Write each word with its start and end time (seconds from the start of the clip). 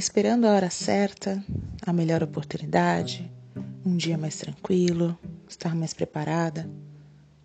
esperando 0.00 0.46
a 0.46 0.54
hora 0.54 0.70
certa, 0.70 1.44
a 1.86 1.92
melhor 1.92 2.22
oportunidade, 2.22 3.30
um 3.84 3.98
dia 3.98 4.16
mais 4.16 4.38
tranquilo, 4.38 5.16
estar 5.46 5.74
mais 5.74 5.92
preparada. 5.92 6.68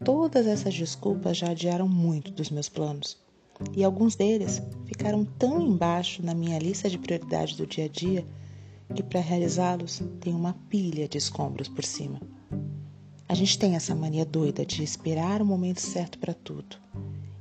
Todas 0.05 0.47
essas 0.47 0.73
desculpas 0.73 1.35
já 1.35 1.51
adiaram 1.51 1.85
muito 1.85 2.31
dos 2.31 2.49
meus 2.49 2.69
planos. 2.69 3.17
E 3.75 3.83
alguns 3.83 4.15
deles 4.15 4.61
ficaram 4.85 5.25
tão 5.25 5.61
embaixo 5.61 6.23
na 6.23 6.33
minha 6.33 6.57
lista 6.57 6.89
de 6.89 6.97
prioridades 6.97 7.57
do 7.57 7.67
dia 7.67 7.85
a 7.85 7.89
dia 7.89 8.25
que 8.93 9.03
para 9.03 9.19
realizá-los 9.19 10.01
tem 10.21 10.33
uma 10.33 10.53
pilha 10.69 11.09
de 11.09 11.17
escombros 11.17 11.67
por 11.67 11.83
cima. 11.83 12.21
A 13.27 13.33
gente 13.33 13.59
tem 13.59 13.75
essa 13.75 13.93
mania 13.93 14.23
doida 14.23 14.65
de 14.65 14.81
esperar 14.81 15.41
o 15.41 15.45
momento 15.45 15.81
certo 15.81 16.17
para 16.19 16.33
tudo 16.33 16.77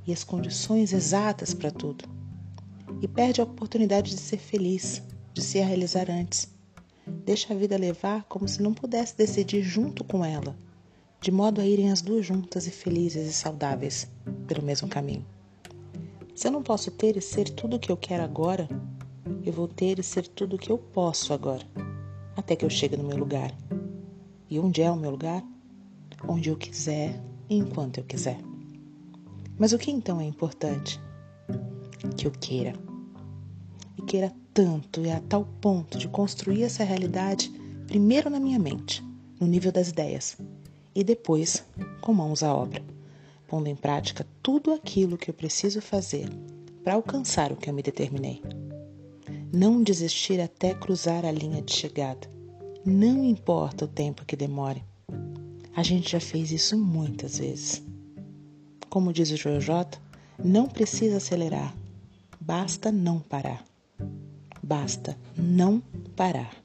e 0.05 0.11
as 0.11 0.25
condições 0.25 0.91
exatas 0.91 1.53
para 1.53 1.71
tudo. 1.71 2.14
E 3.05 3.07
perde 3.07 3.39
a 3.39 3.43
oportunidade 3.43 4.09
de 4.09 4.17
ser 4.17 4.39
feliz, 4.39 5.03
de 5.31 5.39
se 5.39 5.59
realizar 5.59 6.09
antes. 6.09 6.51
Deixa 7.23 7.53
a 7.53 7.55
vida 7.55 7.77
levar 7.77 8.23
como 8.23 8.47
se 8.47 8.63
não 8.63 8.73
pudesse 8.73 9.15
decidir 9.15 9.61
junto 9.61 10.03
com 10.03 10.25
ela, 10.25 10.57
de 11.21 11.29
modo 11.31 11.61
a 11.61 11.65
irem 11.67 11.91
as 11.91 12.01
duas 12.01 12.25
juntas 12.25 12.65
e 12.65 12.71
felizes 12.71 13.29
e 13.29 13.31
saudáveis 13.31 14.09
pelo 14.47 14.63
mesmo 14.63 14.87
caminho. 14.87 15.23
Se 16.33 16.47
eu 16.47 16.51
não 16.51 16.63
posso 16.63 16.89
ter 16.89 17.15
e 17.15 17.21
ser 17.21 17.47
tudo 17.51 17.75
o 17.75 17.79
que 17.79 17.91
eu 17.91 17.95
quero 17.95 18.23
agora, 18.23 18.67
eu 19.43 19.53
vou 19.53 19.67
ter 19.67 19.99
e 19.99 20.03
ser 20.03 20.27
tudo 20.27 20.55
o 20.55 20.59
que 20.59 20.71
eu 20.71 20.79
posso 20.79 21.31
agora, 21.31 21.63
até 22.35 22.55
que 22.55 22.65
eu 22.65 22.71
chegue 22.71 22.97
no 22.97 23.03
meu 23.03 23.17
lugar. 23.17 23.55
E 24.49 24.59
onde 24.59 24.81
é 24.81 24.89
o 24.89 24.95
meu 24.95 25.11
lugar? 25.11 25.43
Onde 26.27 26.49
eu 26.49 26.57
quiser 26.57 27.21
e 27.47 27.55
enquanto 27.55 27.99
eu 27.99 28.03
quiser. 28.03 28.39
Mas 29.59 29.73
o 29.73 29.77
que 29.77 29.91
então 29.91 30.19
é 30.19 30.25
importante? 30.25 30.99
Que 32.17 32.25
eu 32.25 32.31
queira. 32.31 32.73
Queira 34.05 34.33
tanto 34.53 35.01
e 35.01 35.11
a 35.11 35.19
tal 35.19 35.45
ponto 35.59 35.97
de 35.97 36.07
construir 36.07 36.63
essa 36.63 36.83
realidade 36.83 37.51
primeiro 37.87 38.29
na 38.29 38.39
minha 38.39 38.59
mente, 38.59 39.03
no 39.39 39.47
nível 39.47 39.71
das 39.71 39.89
ideias, 39.89 40.37
e 40.93 41.03
depois 41.03 41.63
com 42.01 42.13
mãos 42.13 42.41
à 42.41 42.53
obra 42.53 42.81
pondo 43.47 43.67
em 43.67 43.75
prática 43.75 44.25
tudo 44.41 44.73
aquilo 44.73 45.17
que 45.17 45.29
eu 45.29 45.33
preciso 45.33 45.81
fazer 45.81 46.29
para 46.83 46.95
alcançar 46.95 47.51
o 47.51 47.55
que 47.55 47.69
eu 47.69 47.73
me 47.73 47.81
determinei. 47.81 48.41
Não 49.53 49.81
desistir 49.81 50.39
até 50.41 50.73
cruzar 50.73 51.25
a 51.25 51.31
linha 51.31 51.61
de 51.61 51.73
chegada. 51.73 52.29
Não 52.85 53.23
importa 53.23 53.85
o 53.85 53.87
tempo 53.87 54.25
que 54.25 54.35
demore. 54.35 54.83
A 55.75 55.81
gente 55.83 56.11
já 56.11 56.19
fez 56.19 56.51
isso 56.51 56.77
muitas 56.77 57.39
vezes. 57.39 57.81
Como 58.89 59.13
diz 59.13 59.31
o 59.31 59.37
Joel 59.37 59.61
não 60.43 60.67
precisa 60.67 61.17
acelerar, 61.17 61.73
basta 62.39 62.91
não 62.91 63.19
parar. 63.19 63.63
Basta 64.65 65.15
não 65.37 65.79
parar. 66.15 66.64